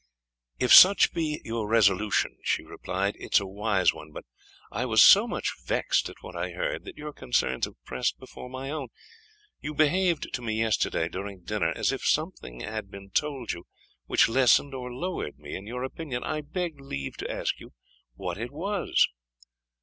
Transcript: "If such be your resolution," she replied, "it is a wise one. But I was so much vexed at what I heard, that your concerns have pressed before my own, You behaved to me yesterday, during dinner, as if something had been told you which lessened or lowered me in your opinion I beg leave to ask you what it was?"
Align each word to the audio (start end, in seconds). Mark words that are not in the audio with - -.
"If 0.57 0.73
such 0.73 1.13
be 1.13 1.41
your 1.45 1.69
resolution," 1.69 2.35
she 2.41 2.63
replied, 2.63 3.13
"it 3.19 3.35
is 3.35 3.39
a 3.39 3.45
wise 3.45 3.93
one. 3.93 4.11
But 4.11 4.25
I 4.71 4.83
was 4.83 4.99
so 4.99 5.27
much 5.27 5.53
vexed 5.63 6.09
at 6.09 6.15
what 6.23 6.35
I 6.35 6.53
heard, 6.53 6.85
that 6.85 6.97
your 6.97 7.13
concerns 7.13 7.65
have 7.65 7.75
pressed 7.85 8.17
before 8.17 8.49
my 8.49 8.71
own, 8.71 8.87
You 9.59 9.75
behaved 9.75 10.33
to 10.33 10.41
me 10.41 10.55
yesterday, 10.57 11.07
during 11.07 11.43
dinner, 11.43 11.71
as 11.75 11.91
if 11.91 12.03
something 12.03 12.61
had 12.61 12.89
been 12.89 13.11
told 13.11 13.51
you 13.53 13.67
which 14.07 14.27
lessened 14.27 14.73
or 14.73 14.91
lowered 14.91 15.37
me 15.37 15.55
in 15.55 15.67
your 15.67 15.83
opinion 15.83 16.23
I 16.23 16.41
beg 16.41 16.79
leave 16.79 17.15
to 17.17 17.29
ask 17.31 17.59
you 17.59 17.73
what 18.15 18.39
it 18.39 18.49
was?" 18.51 19.07